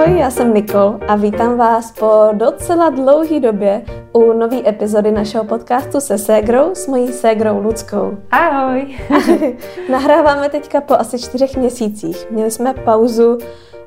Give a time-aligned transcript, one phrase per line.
[0.00, 5.44] Ahoj, já jsem Nikol a vítám vás po docela dlouhé době u nové epizody našeho
[5.44, 8.18] podcastu se ségrou, s mojí ségrou Ludskou.
[8.30, 8.96] Ahoj.
[9.90, 12.30] Nahráváme teďka po asi čtyřech měsících.
[12.30, 13.38] Měli jsme pauzu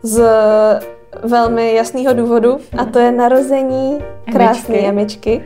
[0.04, 0.23] z
[1.23, 3.99] velmi jasného důvodu a to je narození
[4.31, 5.43] krásné jemičky.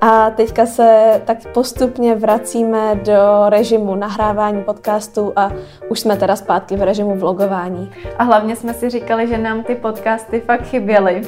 [0.00, 5.52] A teďka se tak postupně vracíme do režimu nahrávání podcastů a
[5.88, 7.92] už jsme teda zpátky v režimu vlogování.
[8.18, 11.22] A hlavně jsme si říkali, že nám ty podcasty fakt chyběly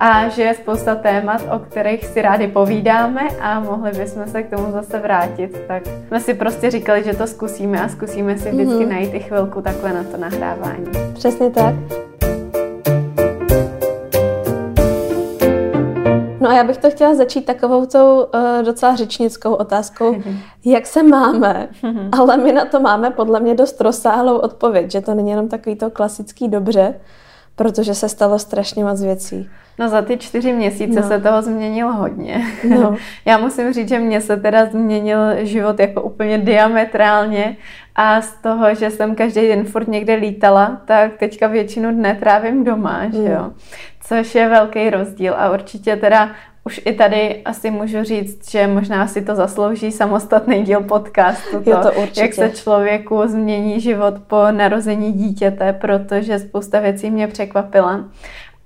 [0.00, 4.50] a že je spousta témat, o kterých si rádi povídáme a mohli bychom se k
[4.56, 5.60] tomu zase vrátit.
[5.68, 8.88] Tak jsme si prostě říkali, že to zkusíme a zkusíme si vždycky mm-hmm.
[8.88, 10.86] najít i chvilku takhle na to nahrávání.
[11.14, 11.74] Přesně tak.
[16.42, 20.16] No a já bych to chtěla začít takovou tou uh, docela řečnickou otázkou,
[20.64, 21.68] jak se máme,
[22.12, 25.76] ale my na to máme podle mě dost rozsáhlou odpověď, že to není jenom takový
[25.76, 26.94] to klasický dobře,
[27.56, 29.50] protože se stalo strašně moc věcí.
[29.78, 31.08] No za ty čtyři měsíce no.
[31.08, 32.46] se toho změnilo hodně.
[32.68, 32.96] No.
[33.24, 37.56] Já musím říct, že mně se teda změnil život jako úplně diametrálně
[37.94, 42.64] a z toho, že jsem každý den furt někde lítala, tak teďka většinu dne trávím
[42.64, 43.42] doma, že jo.
[43.42, 43.52] Mm
[44.04, 46.30] což je velký rozdíl a určitě teda
[46.64, 51.82] už i tady asi můžu říct, že možná si to zaslouží samostatný díl podcastu, to,
[51.82, 58.04] to jak se člověku změní život po narození dítěte, protože spousta věcí mě překvapila.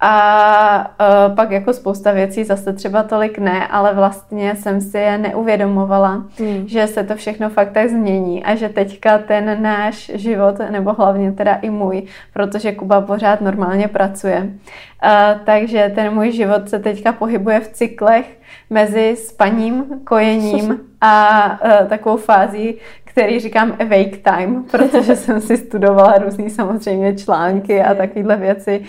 [0.00, 0.94] A
[1.28, 6.24] uh, pak jako spousta věcí zase třeba tolik ne, ale vlastně jsem si je neuvědomovala,
[6.38, 6.68] hmm.
[6.68, 11.32] že se to všechno fakt tak změní a že teďka ten náš život, nebo hlavně
[11.32, 12.02] teda i můj,
[12.32, 18.38] protože Kuba pořád normálně pracuje, uh, takže ten můj život se teďka pohybuje v cyklech
[18.70, 22.74] mezi spaním, kojením a uh, takovou fází,
[23.04, 28.84] který říkám awake time, protože jsem si studovala různý samozřejmě články a takovéhle věci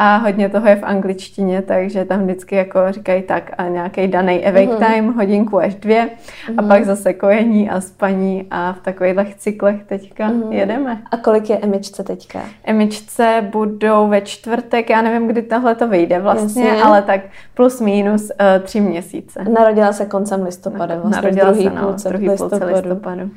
[0.00, 4.46] a hodně toho je v angličtině, takže tam vždycky jako říkají tak a nějaký daný
[4.46, 4.76] awake mm.
[4.76, 6.58] time, hodinku až dvě mm.
[6.58, 6.68] a mhm.
[6.68, 10.52] pak zase kojení a spaní a v takových cyklech teďka mm.
[10.52, 11.02] jedeme.
[11.10, 12.40] A kolik je emičce teďka?
[12.64, 16.82] Emičce budou ve čtvrtek, já nevím, kdy tohle to vyjde vlastně, Jasně.
[16.82, 17.20] ale tak
[17.54, 18.30] plus minus uh,
[18.62, 19.44] tři měsíce.
[19.44, 22.60] Narodila se koncem listopadu, vlastně Narodila druhý se, no, půlce, druhý listopadu.
[22.60, 23.30] půlce listopadu.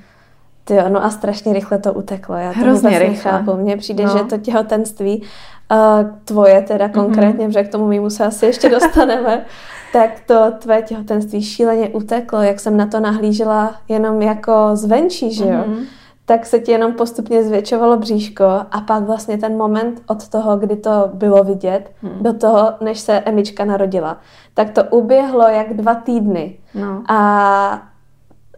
[0.63, 2.35] Ty jo, no a strašně rychle to uteklo.
[2.35, 3.31] Já to Hrozně rychle.
[3.31, 3.57] chápu.
[3.57, 4.17] Mně přijde, no.
[4.17, 5.23] že to těhotenství
[5.71, 5.77] uh,
[6.25, 6.93] tvoje teda mhm.
[6.93, 7.49] konkrétně, mm-hmm.
[7.49, 9.45] protože k tomu mýmu se asi ještě dostaneme,
[9.93, 15.45] tak to tvé těhotenství šíleně uteklo, jak jsem na to nahlížela jenom jako zvenčí, že
[15.45, 15.63] jo?
[15.67, 15.85] Mm-hmm.
[16.25, 20.75] Tak se ti jenom postupně zvětšovalo bříško a pak vlastně ten moment od toho, kdy
[20.75, 22.23] to bylo vidět, mm.
[22.23, 24.17] do toho, než se Emička narodila,
[24.53, 26.57] tak to uběhlo jak dva týdny.
[26.75, 27.03] No.
[27.09, 27.90] A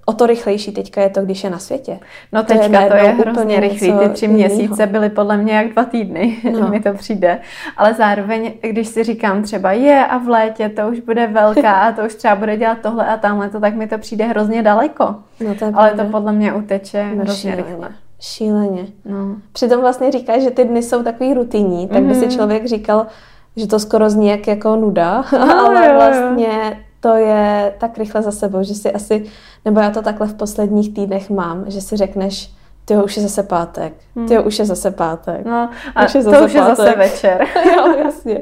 [0.05, 1.99] o to rychlejší teďka je to, když je na světě.
[2.31, 3.93] No to teďka je to je hrozně rychlý.
[3.99, 6.67] Ty tři měsíce byly podle mě jak dva týdny, no.
[6.67, 7.39] mi to přijde.
[7.77, 11.91] Ale zároveň, když si říkám třeba je a v létě to už bude velká a
[11.91, 15.15] to už třeba bude dělat tohle a tamhle, to tak mi to přijde hrozně daleko.
[15.39, 17.63] No to Ale to podle mě uteče no, hrozně šíleně.
[17.69, 17.89] rychle.
[18.19, 18.85] Šíleně.
[19.05, 19.35] No.
[19.53, 22.07] Přitom vlastně říká, že ty dny jsou takový rutinní, tak mm-hmm.
[22.07, 22.35] by si mhm.
[22.35, 23.07] člověk říkal,
[23.55, 28.21] že to skoro zní jak jako nuda, no, ale jo, vlastně to je tak rychle
[28.21, 29.25] za sebou, že si asi,
[29.65, 32.51] nebo já to takhle v posledních týdnech mám, že si řekneš,
[32.85, 33.93] ty už je zase pátek,
[34.27, 35.45] ty už je zase pátek.
[35.45, 36.69] No a už je zase to už pátek.
[36.69, 37.47] je zase večer.
[37.75, 38.41] jo, jasně.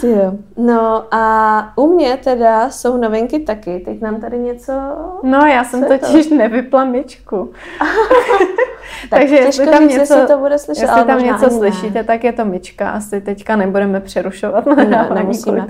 [0.00, 0.32] Tyjo.
[0.56, 3.82] No a u mě teda jsou novinky taky.
[3.84, 4.72] Teď nám tady něco...
[5.22, 6.34] No já jsem totiž to?
[6.34, 7.52] nevypla myčku.
[9.10, 12.04] tak Takže jestli tam něco, to bude slyšet, jestli tam něco slyšíte, ne.
[12.04, 12.90] tak je to myčka.
[12.90, 15.66] Asi teďka nebudeme přerušovat ne, nemusíme.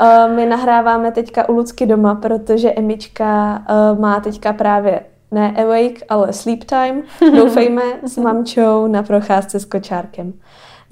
[0.00, 6.02] Uh, my nahráváme teďka u Lucky doma, protože Emička uh, má teďka právě ne awake,
[6.08, 7.02] ale sleep time.
[7.36, 10.32] Doufejme s mamčou na procházce s kočárkem.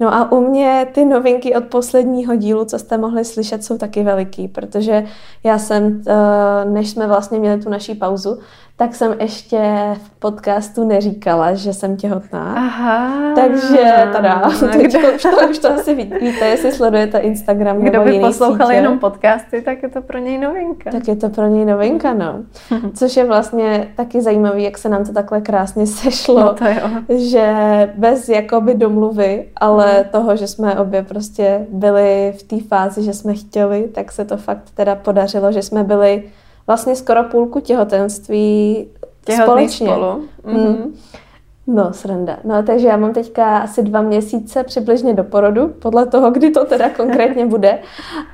[0.03, 4.03] No a u mě ty novinky od posledního dílu, co jste mohli slyšet, jsou taky
[4.03, 5.03] veliký, protože
[5.43, 8.39] já jsem, eh, než jsme vlastně měli tu naší pauzu,
[8.77, 9.59] tak jsem ještě
[9.93, 12.53] v podcastu neříkala, že jsem těhotná.
[12.57, 13.33] Aha.
[13.35, 14.41] Takže tada,
[14.71, 18.77] teď už to, už to asi víte, jestli sledujete Instagram Kdo nebo by poslouchal sítě.
[18.77, 20.91] jenom podcasty, tak je to pro něj novinka.
[20.91, 22.43] Tak je to pro něj novinka, no.
[22.93, 26.39] Což je vlastně taky zajímavé, jak se nám to takhle krásně sešlo.
[26.39, 27.17] No to jo.
[27.17, 27.53] Že
[27.97, 33.33] bez jakoby domluvy, ale toho, že jsme obě prostě byli v té fázi, že jsme
[33.33, 36.23] chtěli, tak se to fakt teda podařilo, že jsme byli
[36.67, 38.87] vlastně skoro půlku těhotenství
[39.25, 39.87] Těhotný společně.
[39.87, 40.05] spolu.
[40.45, 40.77] Mm-hmm.
[40.77, 40.95] Mm.
[41.67, 42.37] No, sranda.
[42.43, 46.65] No, takže já mám teďka asi dva měsíce přibližně do porodu, podle toho, kdy to
[46.65, 47.79] teda konkrétně bude.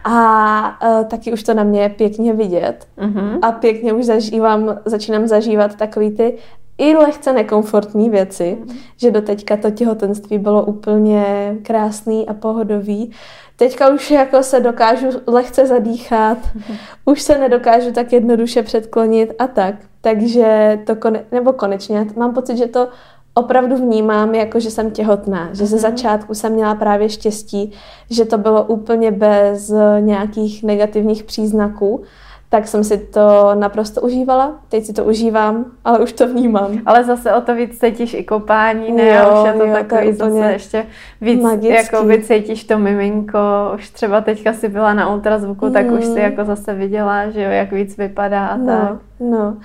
[0.03, 2.87] A uh, taky už to na mě je pěkně vidět.
[2.97, 3.39] Mm-hmm.
[3.41, 6.37] A pěkně už zažívám, začínám zažívat takový ty
[6.79, 8.75] i lehce nekomfortní věci, mm.
[8.97, 13.11] že do teďka to těhotenství bylo úplně krásný a pohodový.
[13.55, 16.75] Teďka už jako se dokážu lehce zadýchat, mm.
[17.05, 19.75] už se nedokážu tak jednoduše předklonit a tak.
[20.01, 22.87] Takže to kone, nebo konečně, mám pocit, že to
[23.33, 25.81] opravdu vnímám, jako že jsem těhotná, že ze mhm.
[25.81, 27.71] začátku jsem měla právě štěstí,
[28.09, 32.03] že to bylo úplně bez nějakých negativních příznaků,
[32.49, 34.55] tak jsem si to naprosto užívala.
[34.69, 36.71] Teď si to užívám, ale už to vnímám.
[36.85, 39.07] Ale zase o to víc cítíš i kopání, ne?
[39.07, 40.85] Jo, už je to jo, takový to je zase ještě
[41.21, 41.75] víc, magický.
[41.75, 43.39] jako by cítíš to miminko,
[43.75, 45.73] už třeba teďka si byla na ultrazvuku, mm.
[45.73, 46.17] tak už si mm.
[46.17, 48.97] jako zase viděla, že jo, jak víc vypadá a no, tak.
[49.19, 49.57] No,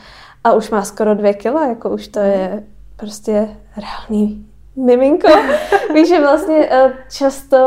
[0.44, 2.62] a už má skoro dvě kila, jako už to je
[2.96, 4.46] prostě reálný
[4.76, 5.28] miminko.
[5.94, 7.58] Víš, že vlastně eh, často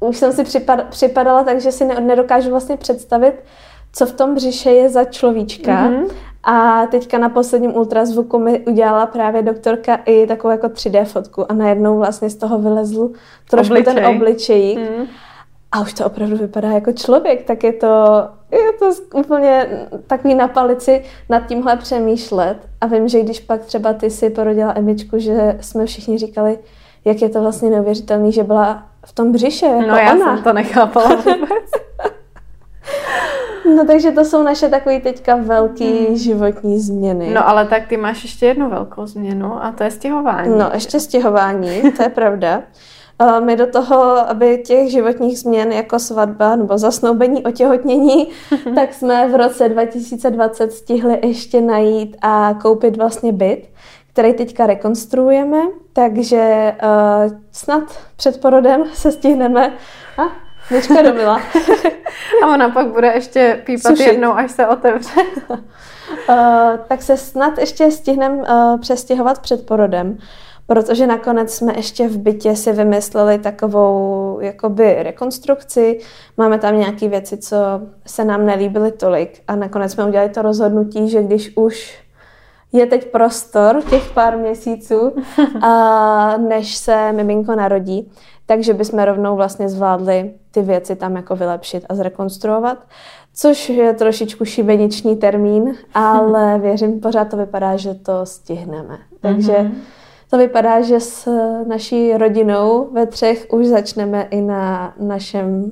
[0.00, 0.44] už jsem si
[0.90, 3.34] připadala tak, že si nedokážu vlastně představit,
[3.92, 5.72] co v tom břiše je za človíčka.
[5.90, 6.06] Mm-hmm.
[6.44, 11.54] A teďka na posledním ultrazvuku mi udělala právě doktorka i takovou jako 3D fotku a
[11.54, 13.10] najednou vlastně z toho vylezl
[13.50, 13.94] trošku Obličej.
[13.94, 14.78] ten obličejík.
[14.78, 15.06] Mm.
[15.72, 17.88] A už to opravdu vypadá jako člověk, tak je to,
[18.50, 19.66] je to úplně
[20.06, 22.56] takový na palici nad tímhle přemýšlet.
[22.80, 26.58] A vím, že když pak třeba ty si porodila Emičku, že jsme všichni říkali,
[27.04, 30.24] jak je to vlastně neuvěřitelný, že byla v tom břiše jako No já ona.
[30.34, 31.70] jsem to nechápala vůbec.
[33.76, 36.16] No takže to jsou naše takové teďka velké hmm.
[36.16, 37.34] životní změny.
[37.34, 40.58] No ale tak ty máš ještě jednu velkou změnu a to je stěhování.
[40.58, 42.62] No ještě stěhování, to je pravda.
[43.44, 48.28] My do toho, aby těch životních změn jako svatba nebo zasnoubení, otěhotnění,
[48.74, 53.68] tak jsme v roce 2020 stihli ještě najít a koupit vlastně byt,
[54.12, 55.58] který teďka rekonstruujeme,
[55.92, 57.82] takže uh, snad
[58.16, 59.72] před porodem se stihneme
[60.18, 60.22] a
[60.72, 61.40] Dneška domila.
[62.42, 64.06] a ona pak bude ještě pípat Sušit.
[64.06, 65.20] jednou, až se otevře.
[65.48, 65.56] uh,
[66.88, 70.18] tak se snad ještě stihneme uh, přestěhovat před porodem,
[70.66, 75.98] protože nakonec jsme ještě v bytě si vymysleli takovou jakoby rekonstrukci.
[76.36, 77.56] Máme tam nějaké věci, co
[78.06, 82.02] se nám nelíbily tolik a nakonec jsme udělali to rozhodnutí, že když už
[82.72, 85.12] je teď prostor těch pár měsíců,
[85.62, 88.12] a než se miminko narodí,
[88.52, 92.78] takže bychom rovnou vlastně zvládli ty věci tam jako vylepšit a zrekonstruovat,
[93.34, 98.98] což je trošičku šibeniční termín, ale věřím, pořád to vypadá, že to stihneme.
[99.20, 99.72] Takže mm-hmm.
[100.30, 101.30] to vypadá, že s
[101.66, 105.70] naší rodinou ve třech už začneme i na našem uh,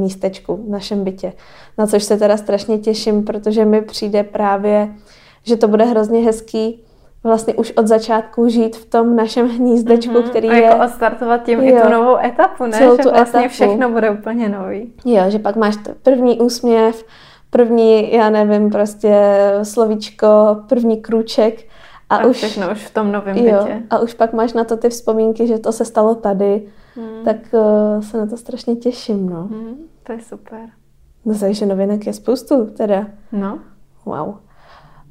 [0.00, 1.32] místečku, našem bytě.
[1.78, 4.88] Na což se teda strašně těším, protože mi přijde právě,
[5.42, 6.85] že to bude hrozně hezký,
[7.26, 10.28] vlastně už od začátku žít v tom našem hnízdečku, mm-hmm.
[10.28, 10.62] který a je...
[10.62, 12.72] jako odstartovat tím jo, i tu novou etapu, ne?
[12.72, 13.52] Celou že tu vlastně etapu.
[13.52, 14.92] všechno bude úplně nový.
[15.04, 17.04] Jo, že pak máš první úsměv,
[17.50, 19.14] první, já nevím, prostě
[19.62, 20.26] slovíčko,
[20.68, 21.64] první krůček.
[22.10, 23.82] A, a už všechno už v tom novém jo, bytě.
[23.90, 26.68] A už pak máš na to ty vzpomínky, že to se stalo tady.
[26.96, 27.24] Mm.
[27.24, 29.42] Tak uh, se na to strašně těším, no.
[29.42, 30.60] Mm, to je super.
[31.24, 33.06] No, takže novinek je spoustu, teda.
[33.32, 33.58] No.
[34.04, 34.34] Wow.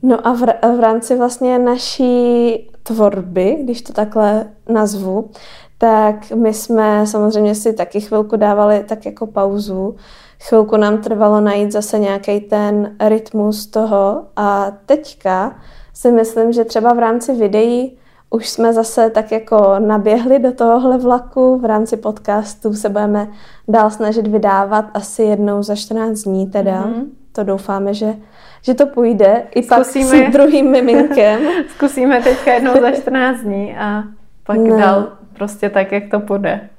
[0.06, 0.42] No a v,
[0.78, 2.54] v rámci vlastně naší
[2.84, 5.30] tvorby, když to takhle nazvu,
[5.78, 9.96] tak my jsme samozřejmě si taky chvilku dávali tak jako pauzu.
[10.40, 15.56] Chvilku nám trvalo najít zase nějaký ten rytmus toho a teďka
[15.94, 17.98] si myslím, že třeba v rámci videí
[18.30, 21.58] už jsme zase tak jako naběhli do tohohle vlaku.
[21.58, 23.28] V rámci podcastu se budeme
[23.68, 26.84] dál snažit vydávat asi jednou za 14 dní teda.
[26.84, 27.25] Mm-hmm.
[27.36, 28.14] To doufáme, že
[28.62, 30.20] že to půjde i Zkusíme.
[30.20, 31.42] pak s druhým miminkem.
[31.70, 34.04] Zkusíme teďka jednou za 14 dní a
[34.44, 34.78] pak no.
[34.78, 36.70] dál prostě tak, jak to půjde.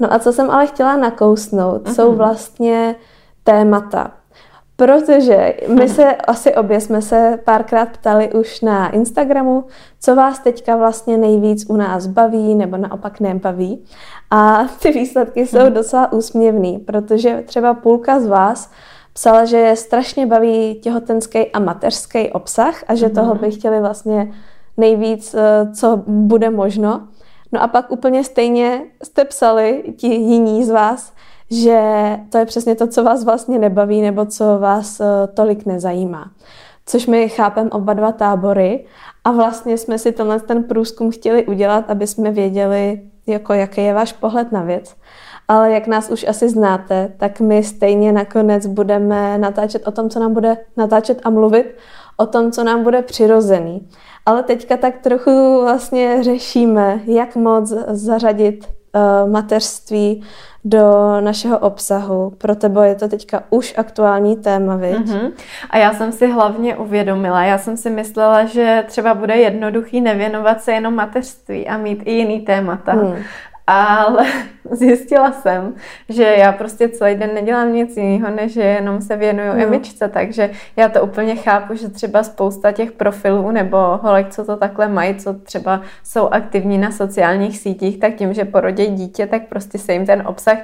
[0.00, 1.94] No a co jsem ale chtěla nakousnout, uh-huh.
[1.94, 2.94] jsou vlastně
[3.44, 4.10] témata.
[4.76, 9.64] Protože my se asi obě jsme se párkrát ptali už na Instagramu,
[10.00, 13.84] co vás teďka vlastně nejvíc u nás baví nebo naopak nebaví.
[14.30, 15.72] A ty výsledky jsou mhm.
[15.72, 18.70] docela úsměvný, protože třeba půlka z vás
[19.18, 23.14] psala, že je strašně baví těhotenský a mateřský obsah a že mm-hmm.
[23.14, 24.32] toho by chtěli vlastně
[24.76, 27.08] nejvíc, eh, co bude možno.
[27.52, 31.12] No a pak úplně stejně jste psali, ti jiní z vás,
[31.50, 31.80] že
[32.30, 36.30] to je přesně to, co vás vlastně nebaví nebo co vás eh, tolik nezajímá.
[36.86, 38.86] Což my chápem oba dva tábory
[39.24, 43.94] a vlastně jsme si tenhle ten průzkum chtěli udělat, aby jsme věděli, jako jaký je
[43.94, 44.94] váš pohled na věc
[45.48, 50.20] ale jak nás už asi znáte, tak my stejně nakonec budeme natáčet o tom, co
[50.20, 51.76] nám bude natáčet a mluvit
[52.16, 53.88] o tom, co nám bude přirozený.
[54.26, 60.24] Ale teďka tak trochu vlastně řešíme, jak moc zařadit uh, mateřství
[60.64, 62.32] do našeho obsahu.
[62.38, 64.96] Pro tebe je to teďka už aktuální téma, viď?
[64.96, 65.32] Mm-hmm.
[65.70, 70.62] A já jsem si hlavně uvědomila, já jsem si myslela, že třeba bude jednoduchý nevěnovat
[70.62, 72.92] se jenom mateřství a mít i jiný témata.
[72.92, 73.16] Mm
[73.68, 74.26] ale
[74.76, 75.74] zjistila jsem,
[76.08, 79.62] že já prostě celý den nedělám nic jiného, než že jenom se věnuju no.
[79.62, 84.56] emičce, takže já to úplně chápu, že třeba spousta těch profilů nebo holek, co to
[84.56, 89.48] takhle mají, co třeba jsou aktivní na sociálních sítích, tak tím, že porodí dítě, tak
[89.48, 90.58] prostě se jim ten obsah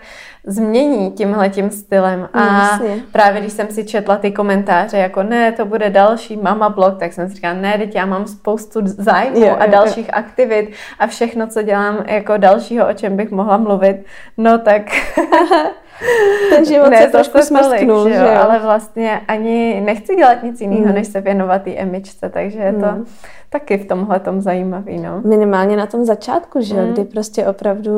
[0.46, 2.28] změní tímhle tím stylem.
[2.32, 6.68] A no, právě když jsem si četla ty komentáře, jako ne, to bude další mama
[6.68, 10.12] blog, tak jsem si říkala, ne, teď já mám spoustu zájmů a dalších je.
[10.12, 13.93] aktivit a všechno, co dělám jako dalšího, o čem bych mohla mluvit,
[14.36, 14.90] no tak...
[16.50, 18.40] Ten život ne, se trošku smrsknul, že jo?
[18.42, 20.94] Ale vlastně ani nechci dělat nic jiného, mm.
[20.94, 22.86] než se věnovat té emičce, takže je to...
[22.86, 23.06] Mm
[23.54, 25.20] taky v tomhle tom zajímavý, no.
[25.24, 26.92] Minimálně na tom začátku, že mm.
[26.92, 27.94] kdy prostě opravdu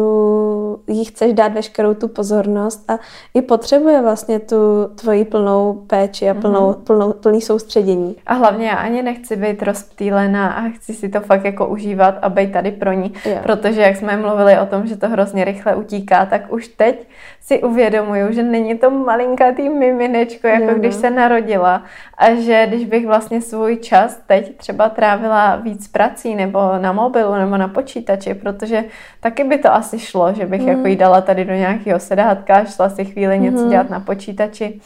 [0.87, 2.99] jí chceš dát veškerou tu pozornost a
[3.35, 4.57] i potřebuje vlastně tu
[4.95, 6.85] tvoji plnou péči a plnou, mm.
[6.85, 8.17] plnou, plný soustředění.
[8.27, 12.29] A hlavně já ani nechci být rozptýlená a chci si to fakt jako užívat a
[12.29, 13.43] být tady pro ní, yeah.
[13.43, 17.07] protože jak jsme mluvili o tom, že to hrozně rychle utíká, tak už teď
[17.41, 21.01] si uvědomuju, že není to malinkatý miminečko, jako jo, když no.
[21.01, 21.83] se narodila
[22.19, 27.35] a že když bych vlastně svůj čas teď třeba trávila víc prací nebo na mobilu
[27.35, 28.85] nebo na počítači, protože
[29.21, 30.69] taky by to asi šlo, že bych mm.
[30.69, 33.71] jako jí dala tady do nějakého sedátka, šla si chvíli něco mm.
[33.71, 34.81] dělat na počítači.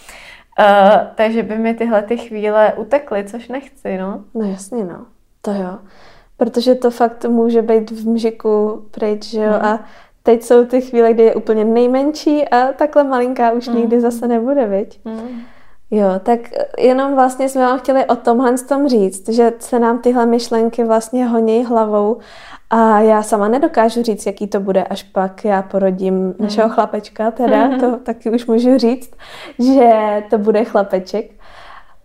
[0.58, 0.66] Uh,
[1.14, 4.24] takže by mi tyhle ty chvíle utekly, což nechci, no.
[4.34, 5.06] No jasně, no.
[5.42, 5.78] To jo.
[6.36, 9.64] Protože to fakt může být v mžiku pryč, že jo, mm.
[9.64, 9.84] a
[10.22, 13.76] teď jsou ty chvíle, kdy je úplně nejmenší a takhle malinká už mm.
[13.76, 15.00] nikdy zase nebude, viď?
[15.04, 15.42] Mm.
[15.90, 16.40] Jo, tak
[16.78, 21.26] jenom vlastně jsme vám chtěli o tomhle tom říct, že se nám tyhle myšlenky vlastně
[21.26, 22.18] honí hlavou
[22.70, 26.34] a já sama nedokážu říct, jaký to bude, až pak já porodím mm.
[26.38, 27.80] našeho chlapečka, teda mm.
[27.80, 29.10] to taky už můžu říct,
[29.58, 29.90] že
[30.30, 31.30] to bude chlapeček,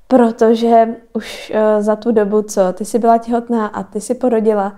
[0.07, 4.73] protože už uh, za tu dobu, co ty jsi byla těhotná a ty si porodila,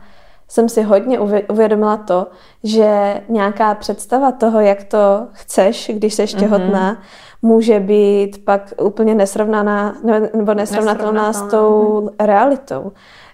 [0.47, 2.27] jsem si hodně uvědomila to,
[2.63, 6.39] že nějaká představa toho, jak to chceš, když jsi mhm.
[6.39, 6.97] těhotná, mm-hmm.
[7.41, 9.95] může být pak úplně nesrovnaná
[10.33, 12.91] nebo nesrovnatelná s tou realitou.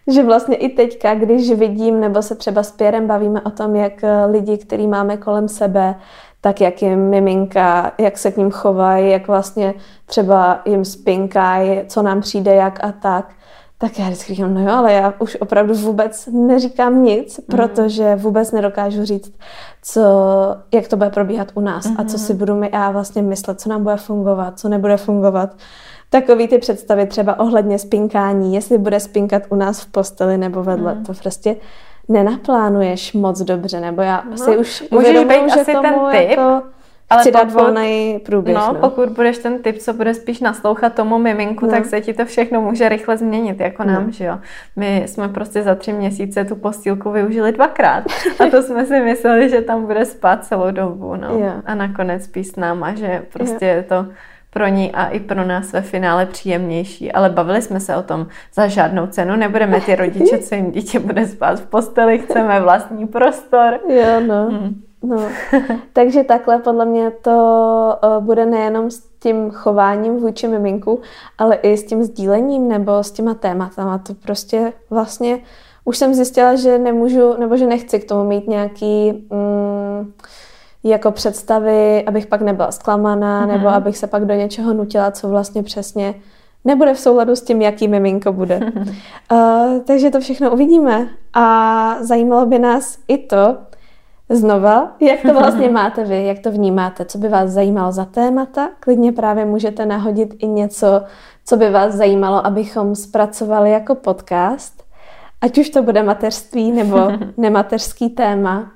[0.08, 4.04] Že vlastně i teďka, když vidím nebo se třeba s Pěrem bavíme o tom, jak
[4.04, 5.96] eh, lidi, který máme kolem sebe,
[6.42, 9.74] tak jak jim miminka, jak se k ním chovají, jak vlastně
[10.06, 13.30] třeba jim spinkají, co nám přijde, jak a tak,
[13.78, 17.46] tak já vždycky říkám, no jo, ale já už opravdu vůbec neříkám nic, mm.
[17.46, 19.34] protože vůbec nedokážu říct,
[19.82, 20.02] co,
[20.74, 21.96] jak to bude probíhat u nás mm.
[21.98, 22.26] a co mhm.
[22.26, 25.50] si budu mi já vlastně myslet, co nám bude fungovat, co nebude fungovat.
[26.10, 30.96] Takový ty představy třeba ohledně spinkání, jestli bude spinkat u nás v posteli nebo vedle,
[30.96, 31.06] mm.
[31.06, 31.56] to prostě
[32.10, 34.84] nenaplánuješ moc dobře, nebo já no, si už
[35.26, 36.62] být že asi tomu ten typ, jako
[37.10, 38.58] ale chci pokud, dát volný průběh.
[38.58, 41.72] No, no, pokud budeš ten typ, co bude spíš naslouchat tomu miminku, no.
[41.72, 43.94] tak se ti to všechno může rychle změnit, jako no.
[43.94, 44.40] nám, že jo.
[44.76, 48.04] My jsme prostě za tři měsíce tu postýlku využili dvakrát
[48.40, 51.28] a to jsme si mysleli, že tam bude spát celou dobu, no.
[51.30, 51.54] Jo.
[51.66, 53.72] A nakonec spíš s náma, že prostě jo.
[53.76, 54.06] je to
[54.54, 57.12] pro ní a i pro nás ve finále příjemnější.
[57.12, 59.36] Ale bavili jsme se o tom za žádnou cenu.
[59.36, 63.80] Nebudeme ty rodiče, co jim dítě bude spát v posteli, chceme vlastní prostor.
[63.90, 64.50] Jo, no.
[64.50, 64.82] Hmm.
[65.04, 65.18] No,
[65.94, 71.00] takže takhle podle mě to uh, bude nejenom s tím chováním vůči miminku,
[71.38, 73.98] ale i s tím sdílením nebo s těma tématama.
[73.98, 75.40] To prostě vlastně
[75.86, 80.14] už jsem zjistila, že nemůžu, nebo že nechci k tomu mít nějaký mm,
[80.84, 83.52] jako představy, abych pak nebyla zklamaná, mm-hmm.
[83.52, 86.16] nebo abych se pak do něčeho nutila, co vlastně přesně
[86.66, 88.60] nebude v souladu s tím, jaký miminko bude.
[89.32, 91.08] uh, takže to všechno uvidíme.
[91.34, 93.58] A zajímalo by nás i to,
[94.36, 98.70] znova, jak to vlastně máte vy, jak to vnímáte, co by vás zajímalo za témata.
[98.80, 101.04] Klidně právě můžete nahodit i něco,
[101.46, 104.84] co by vás zajímalo, abychom zpracovali jako podcast,
[105.42, 106.98] ať už to bude mateřství nebo
[107.38, 108.72] nemateřský téma,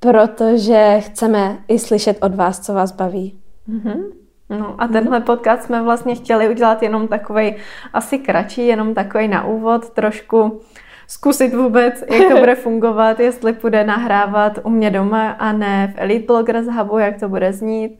[0.00, 3.38] protože chceme i slyšet od vás, co vás baví.
[3.68, 4.02] Mm-hmm.
[4.50, 7.56] No a tenhle podcast jsme vlastně chtěli udělat jenom takový
[7.92, 10.60] asi kratší, jenom takový na úvod, trošku
[11.10, 16.00] zkusit vůbec, jak to bude fungovat, jestli bude nahrávat u mě doma a ne v
[16.00, 17.98] Elite Bloggers Hubu, jak to bude znít.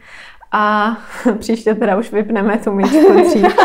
[0.53, 0.97] A
[1.39, 3.47] příště teda už vypneme tu myčku dřív.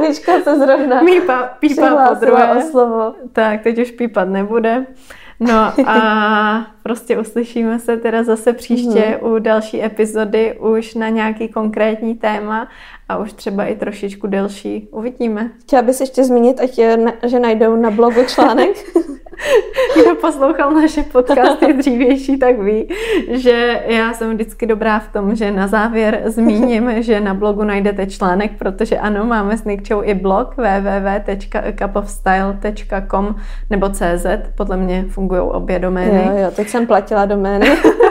[0.00, 2.54] Myčka se zrovna Mípa, pípa po druhé.
[2.56, 3.14] o slovo.
[3.32, 4.86] Tak, teď už pípat nebude.
[5.40, 9.30] No a prostě uslyšíme se teda zase příště mm.
[9.30, 12.68] u další epizody už na nějaký konkrétní téma
[13.08, 14.88] a už třeba i trošičku delší.
[14.90, 15.50] Uvidíme.
[15.60, 18.76] Chtěla bys ještě zmínit, ať je, že najdou na blogu článek?
[20.02, 22.88] Kdo poslouchal naše podcasty dřívější, tak ví,
[23.30, 28.06] že já jsem vždycky dobrá v tom, že na závěr zmíním, že na blogu najdete
[28.06, 33.34] článek, protože ano, máme s Nikčou i blog www.cupofstyle.com
[33.70, 36.22] nebo CZ, podle mě fungují obě domény.
[36.26, 37.66] Jo, jo, teď jsem platila domény.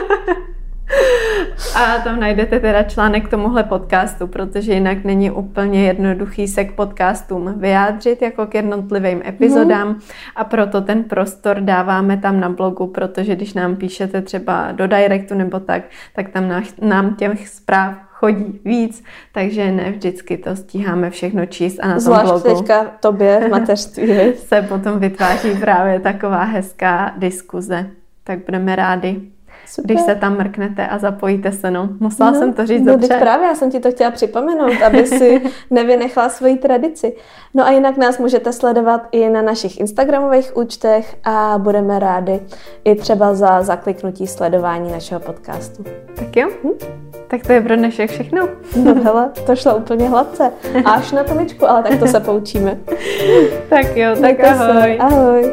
[1.74, 6.72] A tam najdete teda článek k tomuhle podcastu, protože jinak není úplně jednoduchý se k
[6.72, 10.00] podcastům vyjádřit jako k jednotlivým epizodám mm.
[10.36, 15.34] a proto ten prostor dáváme tam na blogu, protože když nám píšete třeba do directu
[15.34, 15.82] nebo tak,
[16.14, 21.86] tak tam nám těch zpráv chodí víc, takže ne vždycky to stíháme všechno číst a
[21.86, 24.12] na tom Zvlášť blogu teďka tobě v mateřství.
[24.36, 27.86] se potom vytváří právě taková hezká diskuze.
[28.24, 29.35] Tak budeme rádi.
[29.66, 29.84] Super.
[29.84, 31.70] když se tam mrknete a zapojíte se.
[31.70, 31.88] No.
[32.00, 33.16] Musela no, jsem to říct no, dobře.
[33.20, 37.16] právě, já jsem ti to chtěla připomenout, aby si nevynechala svoji tradici.
[37.54, 42.40] No a jinak nás můžete sledovat i na našich Instagramových účtech a budeme rádi
[42.84, 45.84] i třeba za zakliknutí sledování našeho podcastu.
[46.14, 46.48] Tak jo.
[46.64, 46.96] Hm?
[47.28, 48.48] Tak to je pro dnešek všechno.
[48.84, 50.52] No hele, to šlo úplně hladce.
[50.84, 52.78] Až na tomičku, ale tak to se poučíme.
[53.68, 54.82] tak jo, tak ahoj.
[54.82, 54.98] Se.
[54.98, 55.52] Ahoj.